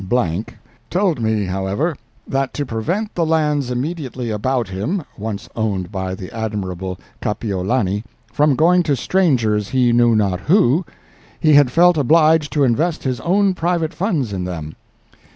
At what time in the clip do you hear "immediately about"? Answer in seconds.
3.69-4.67